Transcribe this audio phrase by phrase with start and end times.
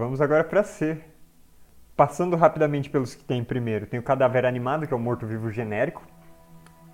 [0.00, 0.98] vamos agora para C.
[1.94, 6.02] Passando rapidamente pelos que tem primeiro, tem o cadáver animado, que é o morto-vivo genérico.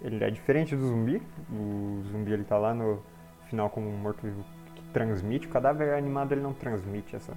[0.01, 1.23] Ele é diferente do zumbi.
[1.49, 3.01] O zumbi ele tá lá no
[3.49, 4.45] final como um morto-vivo
[4.75, 5.47] que transmite.
[5.47, 7.33] O cadáver animado ele não transmite essa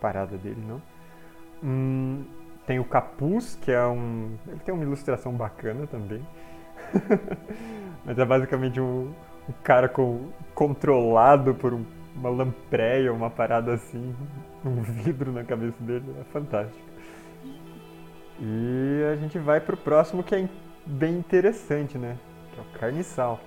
[0.00, 0.82] parada dele, não.
[1.62, 2.24] Hum,
[2.66, 4.36] tem o capuz, que é um.
[4.48, 6.26] Ele tem uma ilustração bacana também.
[8.04, 9.14] Mas é basicamente um,
[9.48, 14.14] um cara com, controlado por um, uma lampreia, uma parada assim,
[14.64, 16.14] um vidro na cabeça dele.
[16.20, 16.84] É fantástico.
[18.40, 20.48] E a gente vai pro próximo que é
[20.86, 22.16] bem interessante, né?
[22.52, 23.40] Que é o carniçal.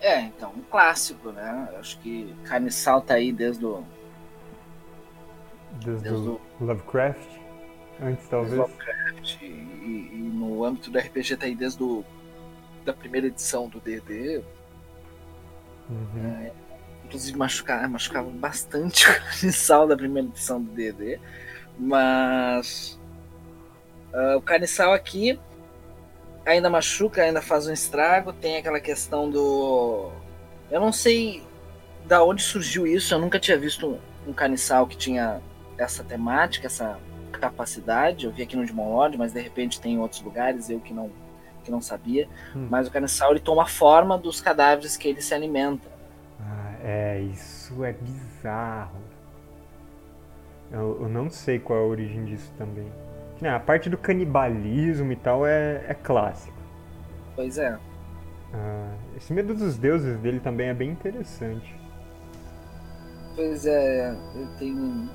[0.00, 1.68] É, então, um clássico, né?
[1.72, 3.84] Eu acho que carniçal tá aí desde o.
[5.84, 7.38] Desde, desde o Lovecraft?
[8.00, 8.56] Antes, talvez?
[8.56, 9.42] Lovecraft.
[9.42, 12.04] E, e, no âmbito do RPG tá aí desde o,
[12.84, 14.42] da primeira edição do DD.
[15.88, 16.26] Uhum.
[16.26, 16.52] É,
[17.12, 21.20] inclusive machucava, machucava bastante o carniçal da primeira edição do DD.
[21.78, 22.98] Mas
[24.12, 25.40] Uh, o carniçal aqui
[26.44, 28.32] ainda machuca, ainda faz um estrago.
[28.32, 30.10] Tem aquela questão do.
[30.70, 31.42] Eu não sei
[32.06, 33.14] da onde surgiu isso.
[33.14, 35.40] Eu nunca tinha visto um, um carniçal que tinha
[35.78, 36.98] essa temática, essa
[37.32, 38.26] capacidade.
[38.26, 40.92] Eu vi aqui no Demon Lord, mas de repente tem em outros lugares, eu que
[40.92, 41.10] não,
[41.64, 42.28] que não sabia.
[42.54, 42.68] Hum.
[42.70, 45.90] Mas o carniçal ele toma a forma dos cadáveres que ele se alimenta.
[46.82, 49.00] É, isso é bizarro.
[50.70, 52.86] Eu, eu não sei qual é a origem disso também.
[53.40, 56.56] Não, a parte do canibalismo e tal é, é clássico.
[57.36, 57.78] Pois é.
[58.54, 61.74] Ah, esse medo dos deuses dele também é bem interessante.
[63.34, 65.08] Pois é, eu tenho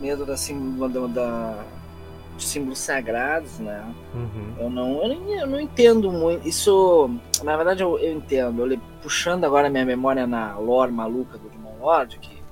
[0.00, 1.64] medo da símbolo da,
[2.42, 3.94] de símbolos sagrados, né?
[4.12, 4.54] Uhum.
[4.58, 6.46] Eu não, eu, eu, não entendo muito.
[6.46, 7.08] Isso,
[7.42, 8.66] na verdade, eu, eu entendo.
[8.66, 12.42] Eu, puxando agora minha memória na lore maluca do Demon Lord, que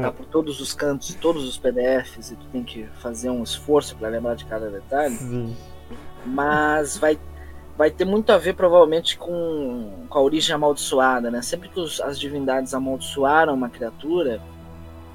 [0.00, 3.96] tá por todos os cantos, todos os PDFs, e tu tem que fazer um esforço
[3.96, 5.16] para lembrar de cada detalhe.
[5.16, 5.56] Sim.
[6.24, 7.18] Mas vai,
[7.76, 11.42] vai ter muito a ver, provavelmente, com, com a origem amaldiçoada, né?
[11.42, 14.40] Sempre que os, as divindades amaldiçoaram uma criatura,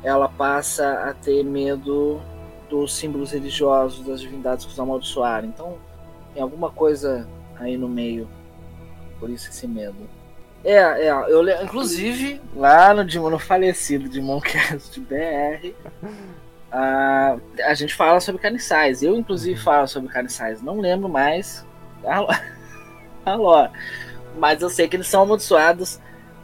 [0.03, 2.21] ela passa a ter medo
[2.69, 5.47] dos símbolos religiosos das divindades que os amaldiçoaram.
[5.47, 5.77] Então,
[6.33, 7.27] tem alguma coisa
[7.59, 8.27] aí no meio.
[9.19, 9.95] Por isso esse medo.
[10.63, 15.73] É, é, eu inclusive lá no, no falecido Demoncast BR,
[16.71, 19.03] a, a gente fala sobre carniçais.
[19.03, 21.65] Eu inclusive falo sobre carniçais, não lembro mais
[23.25, 23.71] a lore,
[24.37, 25.99] mas eu sei que eles são amaldiçoados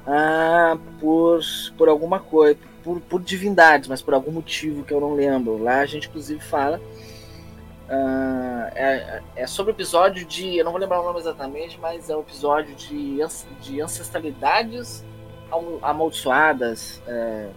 [0.05, 1.41] ah, por,
[1.77, 5.62] por alguma coisa, por, por divindades, mas por algum motivo que eu não lembro.
[5.62, 6.81] Lá a gente inclusive fala
[7.92, 10.56] Uh, é, é, sobre o episódio de.
[10.56, 13.18] Eu não vou lembrar o nome exatamente, mas é o episódio de,
[13.59, 15.03] de ancestralidades
[15.81, 17.02] amaldiçoadas.
[17.06, 17.50] É,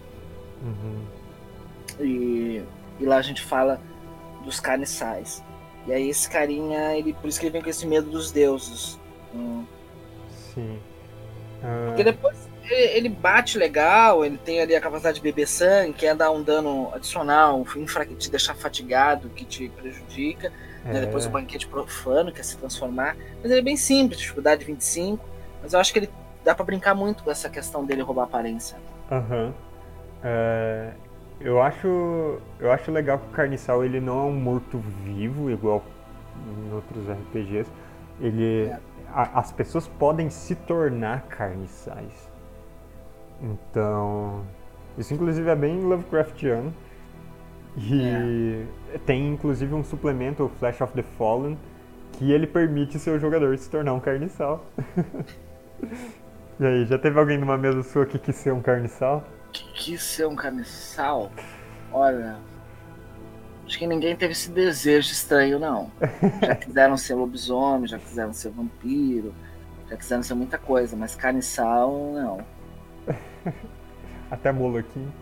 [0.61, 1.05] uhum.
[2.01, 2.65] e,
[2.99, 3.81] e, lá a gente fala
[4.45, 5.41] dos carniçais.
[5.87, 8.99] E aí esse carinha, ele, por isso que ele vem com esse medo dos deuses.
[9.33, 9.65] Hum.
[10.53, 10.81] Sim.
[11.63, 11.87] Uh...
[11.87, 16.15] Porque depois ele, bate legal, ele tem ali a capacidade de beber sangue, que é
[16.15, 17.65] dar um dano adicional,
[18.19, 20.51] te deixar fatigado, que te prejudica.
[20.51, 20.91] Né?
[20.91, 20.93] É.
[20.93, 21.01] Né?
[21.03, 23.17] Depois o banquete profano, que é se transformar.
[23.43, 25.25] Mas ele é bem simples, dificuldade 25.
[25.63, 26.11] Mas eu acho que ele
[26.45, 28.77] dá para brincar muito com essa questão dele roubar aparência.
[29.11, 29.47] Aham.
[29.47, 29.53] Uhum.
[30.27, 30.93] É,
[31.41, 35.85] eu acho eu acho legal que o Carniçal ele não é um morto-vivo, igual
[36.47, 37.71] em outros RPGs.
[38.21, 38.69] Ele...
[38.69, 38.79] É.
[39.13, 42.34] A, as pessoas podem se tornar carniçais.
[43.41, 44.45] Então,
[44.97, 46.73] isso inclusive é bem Lovecraftiano.
[47.77, 48.65] E
[48.95, 48.99] é.
[48.99, 51.59] tem inclusive um suplemento, o Flash of the Fallen,
[52.13, 54.65] que ele permite seu jogador se tornar um carniçal.
[56.61, 59.25] e aí, já teve alguém numa mesa sua que quis ser um carniçal?
[59.53, 61.33] Que quis ser um carniçal?
[61.93, 62.37] Olha,
[63.67, 65.91] acho que ninguém teve esse desejo estranho, não.
[66.41, 69.35] Já quiseram ser lobisomem, já quiseram ser vampiro,
[69.89, 72.54] já quiseram ser muita coisa, mas carniçal, não.
[74.31, 75.13] Até Moloquim.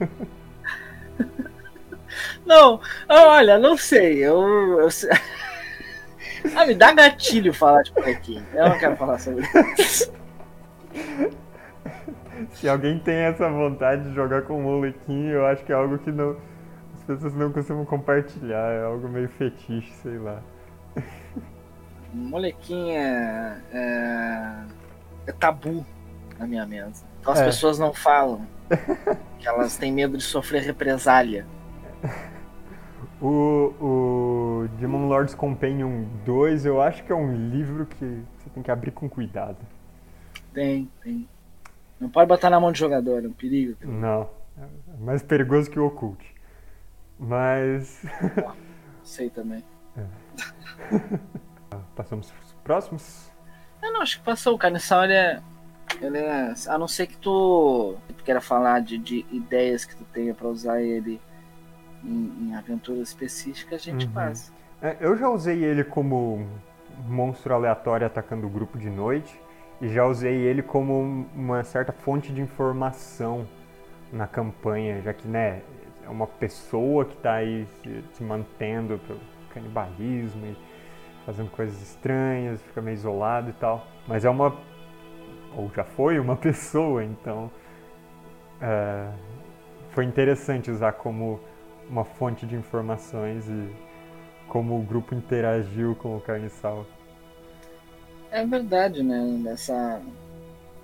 [2.46, 4.24] Não, olha, não sei.
[4.24, 4.88] Eu, eu
[6.54, 8.42] Ah, me dá gatilho falar de Moloquim.
[8.54, 9.44] Eu não quero falar sobre
[9.78, 10.12] isso.
[12.52, 16.12] Se alguém tem essa vontade de jogar com Moloquim, eu acho que é algo que
[16.12, 16.36] não,
[16.94, 18.72] as pessoas não costumam compartilhar.
[18.72, 20.40] É algo meio fetiche, sei lá.
[22.16, 24.52] Molequim é, é,
[25.26, 25.84] é tabu
[26.38, 27.04] na minha mesa.
[27.20, 27.44] Então as é.
[27.44, 28.46] pessoas não falam.
[29.38, 31.46] que elas têm medo de sofrer represália.
[33.20, 38.62] O, o Demon Lord's Companion 2, eu acho que é um livro que você tem
[38.62, 39.58] que abrir com cuidado.
[40.52, 41.28] Tem, tem.
[41.98, 43.76] Não pode botar na mão de jogador, é um perigo.
[43.82, 44.28] Não.
[44.58, 46.22] É mais perigoso que o Occult.
[47.18, 48.04] Mas.
[49.02, 49.64] Sei também.
[49.96, 50.04] É.
[51.96, 53.32] Passamos para os próximos?
[53.82, 54.54] Eu não, acho que passou.
[54.54, 55.40] O Carniçal é,
[56.04, 56.54] ele é.
[56.68, 60.48] A não ser que tu, tu queira falar de, de ideias que tu tenha para
[60.48, 61.20] usar ele
[62.04, 64.12] em, em, aventuras específicas, a gente uhum.
[64.12, 64.52] passa.
[64.80, 66.46] É, eu já usei ele como
[67.06, 69.40] monstro aleatório atacando o grupo de noite
[69.80, 73.46] e já usei ele como uma certa fonte de informação
[74.12, 75.62] na campanha, já que né,
[76.04, 79.20] é uma pessoa que está aí se, se, mantendo pelo
[79.52, 80.56] canibalismo e
[81.26, 83.86] fazendo coisas estranhas, fica meio isolado e tal.
[84.06, 84.56] Mas é uma.
[85.56, 87.50] Ou já foi uma pessoa, então.
[88.60, 89.10] É,
[89.90, 91.40] foi interessante usar como
[91.88, 93.70] uma fonte de informações e
[94.48, 96.86] como o grupo interagiu com o Carniçal.
[98.30, 99.42] É verdade, né?
[99.50, 100.00] Essa...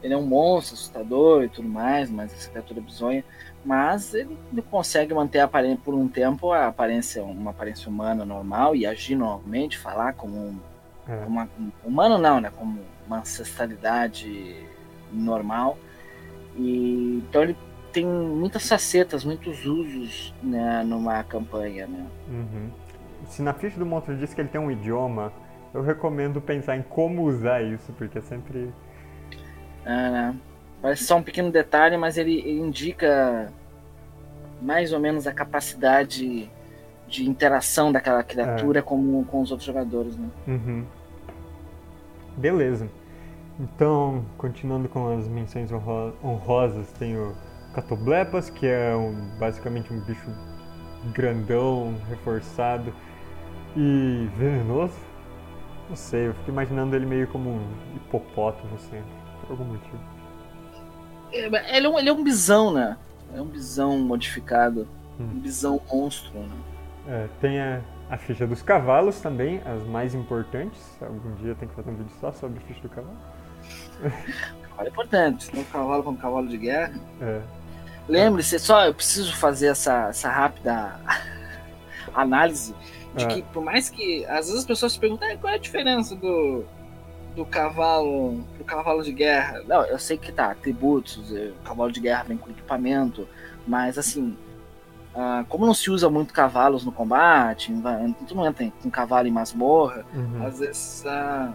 [0.02, 3.24] Ele é um monstro assustador e tudo mais, mas essa criatura é bizonha.
[3.64, 4.36] Mas ele
[4.70, 9.14] consegue manter a aparência por um tempo a aparência, uma aparência humana normal e agir
[9.14, 10.58] normalmente, falar como um,
[11.06, 11.24] é.
[11.26, 12.50] uma, um humano não, né?
[12.56, 14.66] Como uma ancestralidade
[15.12, 15.78] normal.
[16.56, 17.56] E então ele
[17.92, 22.06] tem muitas facetas, muitos usos né, numa campanha, né?
[22.28, 22.70] Uhum.
[23.28, 25.32] Se na ficha do monstro diz que ele tem um idioma,
[25.72, 28.72] eu recomendo pensar em como usar isso, porque é sempre.
[29.84, 30.36] É, né?
[30.80, 33.52] Parece só um pequeno detalhe, mas ele, ele indica
[34.60, 36.50] mais ou menos a capacidade
[37.06, 38.82] de interação daquela criatura é.
[38.82, 40.28] com, com os outros jogadores, né?
[40.46, 40.84] Uhum.
[42.36, 42.88] Beleza.
[43.60, 47.34] Então, continuando com as menções honrosas, tem o
[47.74, 50.30] Catoblepas, que é um, basicamente um bicho
[51.12, 52.92] grandão, reforçado
[53.76, 54.96] e venenoso.
[55.88, 59.02] Não sei, eu fico imaginando ele meio como um hipopótamo, assim,
[59.40, 60.00] por algum motivo.
[61.32, 62.96] É, ele é um, ele é um bisão, né?
[63.34, 64.86] É um bisão modificado.
[65.18, 65.24] Hum.
[65.34, 66.56] Um bisão monstro, né?
[67.08, 67.80] É, tem a,
[68.12, 70.80] a, ficha dos cavalos também, as mais importantes.
[71.00, 73.16] Algum dia tem que fazer um vídeo só sobre a ficha do cavalo.
[74.62, 76.94] cavalo é importante, tanto cavalo como cavalo de guerra.
[77.20, 77.40] É.
[78.08, 81.00] Lembre-se, só eu preciso fazer essa, essa rápida
[82.14, 82.74] análise
[83.14, 83.28] de é.
[83.28, 86.16] que por mais que às vezes as pessoas se perguntam ah, qual é a diferença
[86.16, 86.64] do,
[87.36, 89.62] do cavalo do cavalo de guerra.
[89.66, 93.28] Não, eu sei que tá, atributos, o eh, cavalo de guerra vem com equipamento,
[93.66, 94.36] mas assim,
[95.14, 97.72] uh, como não se usa muito cavalos no combate,
[98.26, 100.46] tu não entra com cavalo em masmorra, uhum.
[100.46, 101.50] às vezes uh,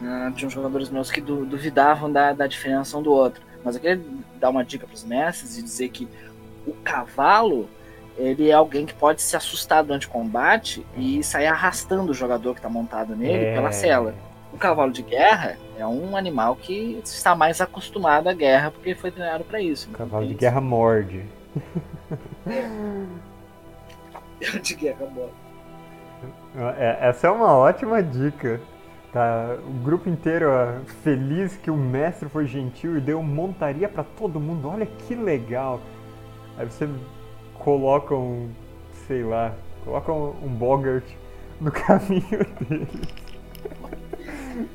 [0.00, 3.42] uh, tinham jogadores meus que duvidavam da, da diferença um do outro.
[3.64, 4.02] Mas eu queria
[4.40, 6.08] dar uma dica para os mestres e dizer que
[6.66, 7.68] o cavalo
[8.16, 12.52] ele é alguém que pode se assustar durante o combate e sair arrastando o jogador
[12.52, 13.54] que está montado nele é...
[13.54, 14.14] pela cela.
[14.52, 19.10] O cavalo de guerra é um animal que está mais acostumado à guerra porque foi
[19.10, 19.88] treinado para isso.
[19.88, 21.24] O cavalo de guerra morde.
[24.62, 25.32] de guerra morde.
[26.78, 28.60] É, essa é uma ótima dica.
[29.12, 30.48] Tá, o grupo inteiro
[31.02, 34.68] feliz que o mestre foi gentil e deu montaria para todo mundo.
[34.68, 35.80] Olha que legal.
[36.56, 36.88] Aí você
[37.58, 38.50] coloca um,
[39.06, 39.54] sei lá,
[39.84, 41.04] coloca um, um Bogart
[41.60, 42.88] no caminho deles.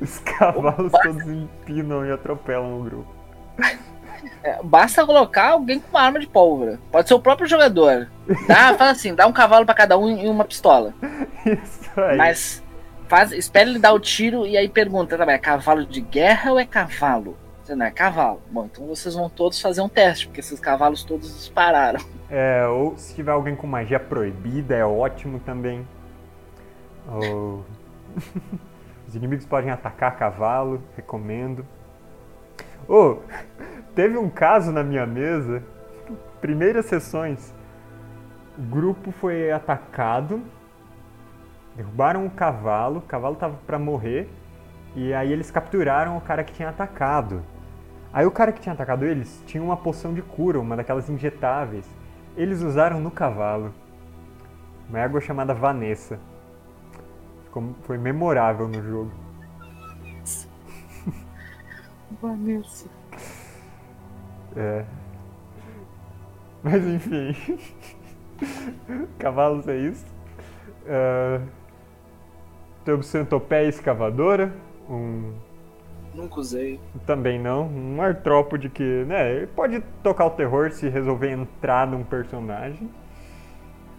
[0.01, 3.11] Os cavalos todos empinam e atropelam o grupo.
[4.43, 6.79] É, basta colocar alguém com uma arma de pólvora.
[6.91, 8.09] Pode ser o próprio jogador.
[8.47, 10.93] Dá, fala assim, dá um cavalo para cada um e uma pistola.
[11.45, 12.17] Isso aí.
[12.17, 12.63] Mas
[13.07, 16.59] faz, espera ele dar o tiro e aí pergunta, tá, é cavalo de guerra ou
[16.59, 17.37] é cavalo?
[17.63, 18.41] Você não é cavalo.
[18.49, 21.99] Bom, então vocês vão todos fazer um teste, porque esses cavalos todos dispararam.
[22.29, 25.85] É, ou se tiver alguém com magia proibida, é ótimo também.
[27.07, 27.65] Ou...
[29.07, 31.65] Os inimigos podem atacar cavalo, recomendo.
[32.89, 33.17] Oh,
[33.97, 35.61] teve um caso na minha mesa,
[36.39, 37.53] primeiras sessões,
[38.57, 40.41] o grupo foi atacado
[41.77, 44.27] Derrubaram o cavalo, o cavalo tava para morrer,
[44.95, 47.43] e aí eles capturaram o cara que tinha atacado.
[48.11, 51.87] Aí o cara que tinha atacado eles tinha uma poção de cura, uma daquelas injetáveis.
[52.35, 53.71] Eles usaram no cavalo.
[54.89, 56.19] Uma água chamada Vanessa.
[57.43, 59.11] Ficou, foi memorável no jogo.
[62.19, 62.89] Vanessa.
[64.57, 64.83] É.
[66.63, 67.35] Mas enfim.
[69.19, 70.05] Cavalos é isso.
[70.83, 71.47] Uh,
[72.83, 74.53] temos centopeia escavadora,
[74.89, 75.33] um.
[76.15, 76.79] Nunca usei.
[77.05, 77.67] Também não.
[77.67, 82.89] Um artrópode que, né, pode tocar o terror se resolver entrar num personagem.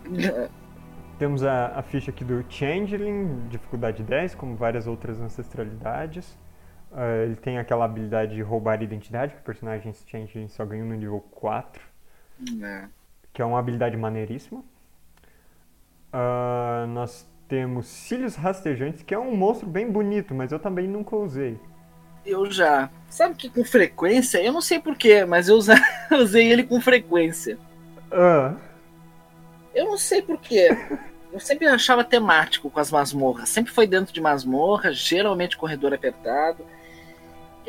[1.18, 6.36] Temos a, a, ficha aqui do Changeling, dificuldade 10, como várias outras ancestralidades.
[6.90, 11.20] Uh, ele tem aquela habilidade de roubar identidade, que personagens Changeling só ganham no nível
[11.32, 11.82] 4.
[12.62, 12.84] É.
[13.32, 14.60] Que é uma habilidade maneiríssima.
[16.12, 21.14] Uh, nós temos cílios rastejantes, que é um monstro bem bonito, mas eu também nunca
[21.16, 21.58] usei.
[22.24, 22.90] Eu já.
[23.08, 25.56] Sabe que com frequência, eu não sei porquê, mas eu
[26.12, 27.58] usei ele com frequência.
[28.10, 28.56] Uh.
[29.74, 30.68] Eu não sei porquê.
[31.32, 33.48] Eu sempre achava temático com as masmorras.
[33.48, 36.64] Sempre foi dentro de masmorra, geralmente corredor apertado.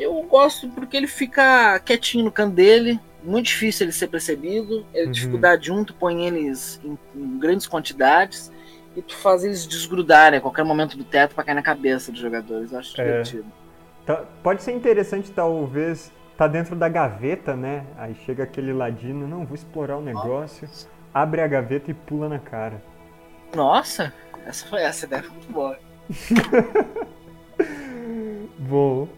[0.00, 4.86] Eu gosto porque ele fica quietinho no canto dele, muito difícil ele ser percebido.
[4.94, 5.10] É uhum.
[5.10, 8.50] dificuldade 1, tu põe eles em, em, grandes quantidades
[8.96, 12.20] e tu faz eles desgrudarem a qualquer momento do teto para cair na cabeça dos
[12.20, 12.72] jogadores.
[12.72, 13.04] Eu acho é.
[13.04, 13.44] divertido.
[14.06, 17.84] Tá, pode ser interessante, talvez, tá dentro da gaveta, né?
[17.98, 20.88] Aí chega aquele ladino, não, vou explorar o negócio, Nossa.
[21.12, 22.82] abre a gaveta e pula na cara.
[23.54, 24.14] Nossa,
[24.46, 25.78] essa foi essa ideia foi muito boa.
[28.70, 29.08] Bom,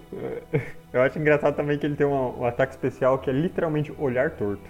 [0.94, 4.30] eu acho engraçado também que ele tem um, um ataque especial que é literalmente olhar
[4.30, 4.62] torto.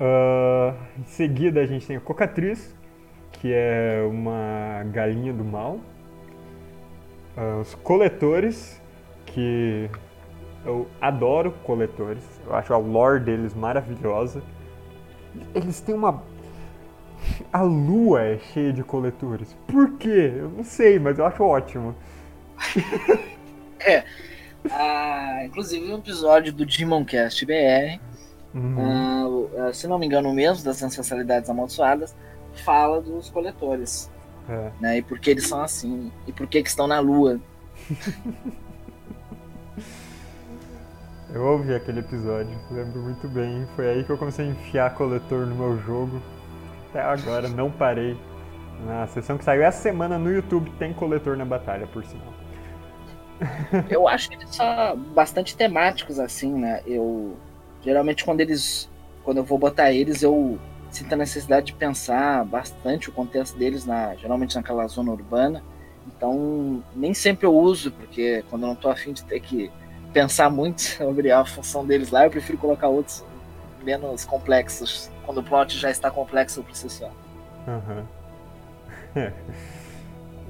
[0.00, 2.74] uh, em seguida a gente tem a Cocatriz,
[3.34, 5.78] que é uma galinha do mal.
[7.36, 8.82] Uh, os coletores,
[9.24, 9.88] que
[10.64, 12.24] eu adoro coletores.
[12.44, 14.42] Eu acho a lore deles maravilhosa.
[15.54, 16.24] Eles têm uma
[17.52, 19.56] a lua é cheia de coletores.
[19.66, 20.32] Por quê?
[20.36, 21.94] Eu não sei, mas eu acho ótimo.
[23.80, 24.04] é.
[24.70, 28.00] Ah, inclusive um episódio do Demoncast BR,
[28.54, 29.48] uhum.
[29.58, 32.16] ah, se não me engano mesmo, das ancestralidades amaldiçoadas,
[32.64, 34.10] fala dos coletores.
[34.48, 34.70] É.
[34.80, 36.10] Né, e por que eles são assim.
[36.26, 37.40] E por que, que estão na lua.
[41.34, 43.66] Eu ouvi aquele episódio, lembro muito bem.
[43.74, 46.22] Foi aí que eu comecei a enfiar coletor no meu jogo
[46.90, 48.16] até agora, não parei.
[48.84, 52.34] Na sessão que saiu essa semana no YouTube tem coletor na batalha, por sinal.
[53.88, 56.82] Eu acho eles são bastante temáticos, assim, né?
[56.86, 57.36] Eu.
[57.82, 58.90] Geralmente quando eles.
[59.22, 60.56] Quando eu vou botar eles, eu
[60.88, 65.64] sinto a necessidade de pensar bastante o contexto deles, na, geralmente naquela zona urbana.
[66.06, 69.70] Então, nem sempre eu uso, porque quando eu não tô afim de ter que
[70.12, 73.24] pensar muito sobre a função deles lá, eu prefiro colocar outros
[73.82, 77.10] menos complexos, quando o plot já está complexo por si só.
[77.66, 78.06] Uhum.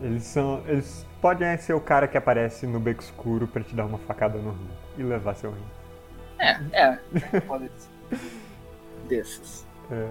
[0.02, 0.62] Eles são.
[0.66, 4.38] Eles podem ser o cara que aparece no beco escuro para te dar uma facada
[4.38, 4.68] no rim
[4.98, 5.64] e levar seu rim.
[6.38, 7.40] É, é.
[7.40, 8.18] Pode ser.
[9.08, 9.66] Desses.
[9.90, 10.10] É.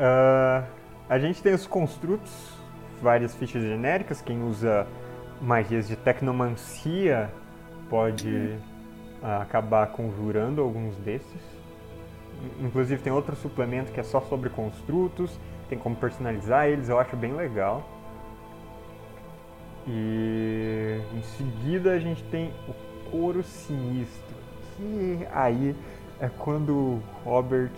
[0.00, 0.66] Uh,
[1.08, 2.32] a gente tem os construtos,
[3.00, 4.20] várias fichas genéricas.
[4.20, 4.86] Quem usa
[5.40, 7.30] magias de tecnomancia
[7.88, 8.58] pode
[9.22, 11.57] uh, acabar conjurando alguns desses.
[12.60, 17.16] Inclusive tem outro suplemento que é só sobre construtos, tem como personalizar eles, eu acho
[17.16, 17.88] bem legal.
[19.86, 24.36] E em seguida a gente tem o couro sinistro,
[24.76, 25.74] que aí
[26.20, 27.72] é quando o Robert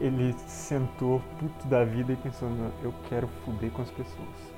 [0.00, 2.48] ele sentou puto da vida e pensou,
[2.82, 4.54] eu quero fuder com as pessoas.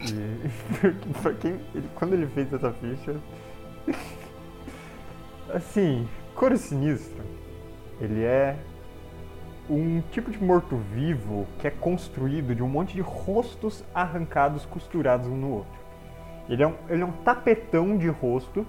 [0.00, 3.16] E pra quem, ele, quando ele fez essa ficha,
[5.52, 7.22] assim, Coro Sinistro,
[8.00, 8.56] ele é
[9.70, 15.36] um tipo de morto-vivo que é construído de um monte de rostos arrancados, costurados um
[15.36, 15.84] no outro.
[16.48, 18.66] Ele é um, ele é um tapetão de rosto,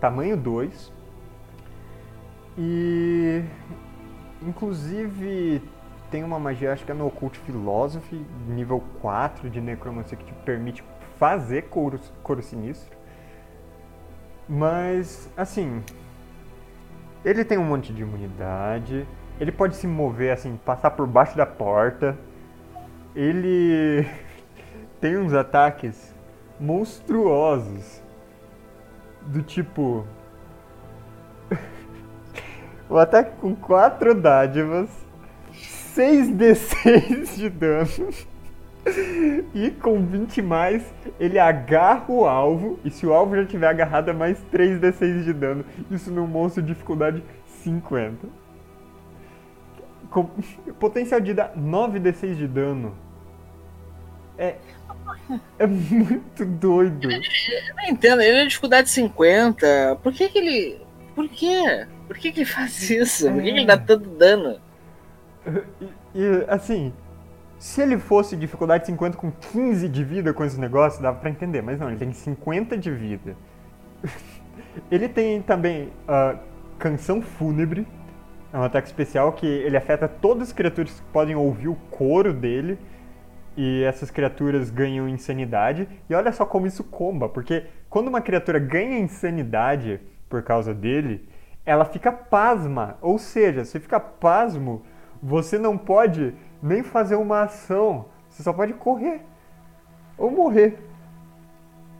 [0.00, 0.92] tamanho 2,
[2.58, 3.42] e
[4.42, 5.62] inclusive
[6.10, 10.32] tem uma magia, acho que é no Occult Philosophy, nível 4 de necromancia, que te
[10.44, 10.84] permite
[11.18, 12.96] fazer couro, couro sinistro.
[14.48, 15.82] Mas, assim,
[17.26, 19.04] ele tem um monte de imunidade.
[19.40, 22.16] Ele pode se mover assim, passar por baixo da porta.
[23.16, 24.06] Ele
[25.00, 26.14] tem uns ataques
[26.60, 28.00] monstruosos.
[29.22, 30.06] Do tipo.
[32.88, 34.88] o ataque com 4 dádivas,
[35.96, 38.35] 6d6 de dano.
[39.54, 42.78] E com 20 mais, ele agarra o alvo.
[42.84, 45.64] E se o alvo já tiver agarrado, é mais 3d6 de dano.
[45.90, 47.22] Isso num monstro de dificuldade
[47.62, 48.28] 50.
[50.10, 50.30] Com
[50.78, 52.96] potencial de dar 9d6 de dano.
[54.38, 54.56] É.
[55.58, 57.10] É muito doido.
[57.10, 57.20] Eu
[57.76, 59.98] não entendo, ele é dificuldade 50.
[60.02, 60.80] Por que, que ele.
[61.14, 61.86] Por quê?
[62.06, 63.26] Por que, que ele faz isso?
[63.26, 64.60] Por que, que ele dá tanto dano?
[65.80, 66.92] E, e assim,
[67.58, 71.62] se ele fosse dificuldade 50 com 15 de vida com esse negócio, dava pra entender.
[71.62, 73.36] Mas não, ele tem 50 de vida.
[74.90, 76.38] ele tem também uh,
[76.78, 77.86] Canção Fúnebre.
[78.52, 82.32] É um ataque especial que ele afeta todas as criaturas que podem ouvir o coro
[82.32, 82.78] dele.
[83.56, 85.88] E essas criaturas ganham insanidade.
[86.10, 89.98] E olha só como isso comba, porque quando uma criatura ganha insanidade
[90.28, 91.26] por causa dele,
[91.64, 92.98] ela fica pasma.
[93.00, 94.82] Ou seja, você fica pasmo,
[95.22, 98.06] você não pode nem fazer uma ação.
[98.28, 99.22] Você só pode correr
[100.18, 100.78] ou morrer.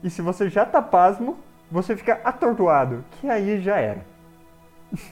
[0.03, 1.39] E se você já tá pasmo,
[1.71, 4.05] você fica atordoado, que aí já era.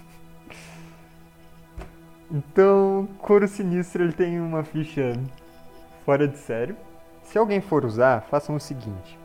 [2.30, 5.12] então, Coro Sinistro ele tem uma ficha
[6.04, 6.76] fora de sério.
[7.22, 9.18] Se alguém for usar, façam o seguinte.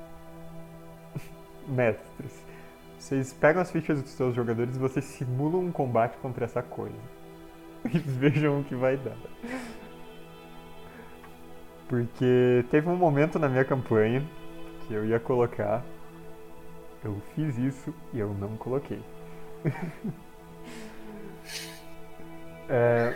[1.67, 2.45] Mestres,
[2.97, 6.95] vocês pegam as fichas dos seus jogadores e vocês simulam um combate contra essa coisa.
[7.93, 9.15] E vejam o que vai dar.
[11.89, 14.23] Porque teve um momento na minha campanha
[14.87, 15.83] que eu ia colocar.
[17.03, 19.01] Eu fiz isso e eu não coloquei.
[22.69, 23.15] é,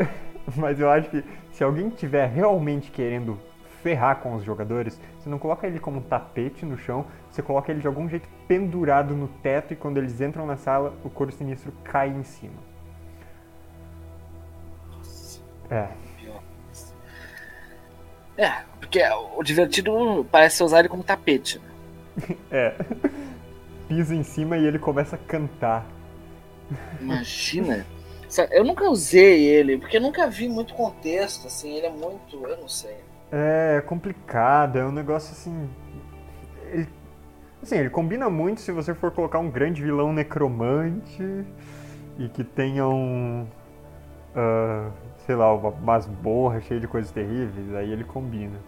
[0.56, 3.38] mas eu acho que se alguém tiver realmente querendo
[3.82, 7.70] ferrar com os jogadores, você não coloca ele como um tapete no chão, você coloca
[7.70, 11.30] ele de algum jeito pendurado no teto e quando eles entram na sala, o couro
[11.30, 12.56] sinistro cai em cima.
[15.70, 16.03] É.
[18.36, 19.00] É, porque
[19.36, 21.58] o divertido parece usar ele como tapete.
[21.58, 22.36] Né?
[22.50, 22.74] é.
[23.88, 25.86] Pisa em cima e ele começa a cantar.
[27.00, 27.86] Imagina.
[28.50, 32.34] Eu nunca usei ele, porque eu nunca vi muito contexto, assim, ele é muito.
[32.34, 32.96] eu não sei.
[33.30, 35.70] É complicado, é um negócio assim.
[36.72, 36.88] Ele,
[37.62, 41.44] assim, ele combina muito se você for colocar um grande vilão necromante
[42.18, 43.46] e que tenha um.
[44.34, 44.92] Uh,
[45.26, 48.58] sei lá, uma masmorra cheia de coisas terríveis, aí ele combina.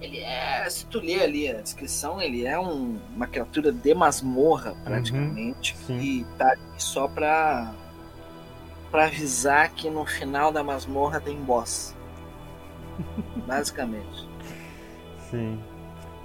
[0.00, 4.76] Ele é, se tu ler ali a descrição, ele é um, uma criatura de masmorra,
[4.84, 7.74] praticamente, uhum, e tá ali só pra,
[8.90, 11.96] pra avisar que no final da masmorra tem boss.
[13.46, 14.28] Basicamente.
[15.30, 15.60] Sim,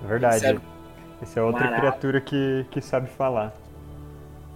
[0.03, 0.45] é verdade.
[0.45, 0.59] É
[1.21, 1.81] Esse é outra Marado.
[1.81, 3.53] criatura que, que sabe falar.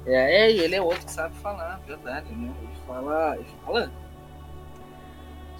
[0.06, 2.54] É, é, ele é outro que sabe falar, verdade, né?
[2.62, 3.36] Ele fala.
[3.36, 3.92] Ele fala.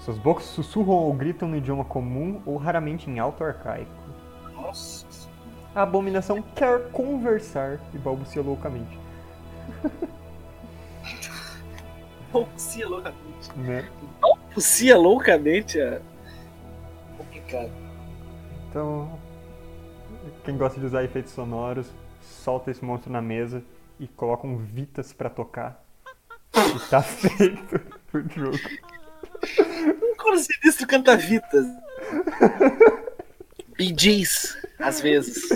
[0.08, 3.92] Suas bocas sussurram ou gritam no idioma comum ou raramente em alto arcaico.
[4.54, 5.06] Nossa.
[5.74, 8.98] A abominação quer conversar e balbucia loucamente.
[12.32, 13.52] balbucia loucamente.
[13.54, 13.86] Né?
[14.18, 16.00] Balbucia loucamente a
[17.46, 17.70] cara.
[18.70, 19.18] Então,
[20.42, 21.92] quem gosta de usar efeitos sonoros,
[22.22, 23.62] solta esse monstro na mesa
[24.00, 25.84] e coloca um Vitas pra tocar.
[26.54, 27.78] E tá feito
[28.14, 28.97] o jogo.
[30.28, 31.66] Como sinistro canta Vitas?
[33.78, 35.48] Gees, às vezes.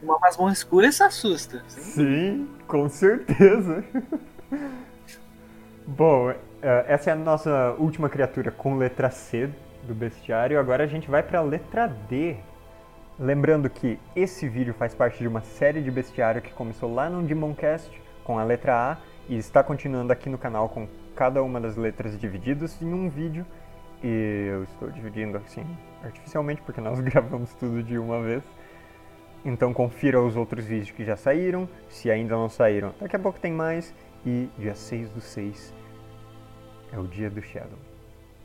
[0.00, 1.62] Uma masmorra escura isso assusta.
[1.68, 3.84] Sim, sim com certeza.
[5.86, 9.50] Bom, é, essa é a nossa última criatura com letra C
[9.82, 10.58] do bestiário.
[10.58, 12.34] Agora a gente vai para a letra D.
[13.18, 17.22] Lembrando que esse vídeo faz parte de uma série de bestiário que começou lá no
[17.22, 17.90] Demoncast
[18.24, 22.18] com a letra A e está continuando aqui no canal com cada uma das letras
[22.18, 23.44] divididas em um vídeo.
[24.02, 25.64] E eu estou dividindo assim
[26.02, 28.42] artificialmente porque nós gravamos tudo de uma vez.
[29.44, 32.92] Então confira os outros vídeos que já saíram, se ainda não saíram.
[33.00, 33.94] Daqui a pouco tem mais.
[34.26, 35.72] E dia 6 do 6
[36.92, 37.78] é o dia do Shadow.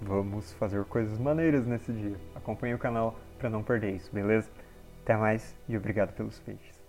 [0.02, 2.16] Vamos fazer coisas maneiras nesse dia.
[2.36, 4.50] Acompanhe o canal para não perder isso, beleza?
[5.02, 6.82] Até mais e obrigado pelos peixes.